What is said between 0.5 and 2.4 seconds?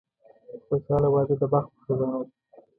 خوشاله واده د بخت په خزانه کې.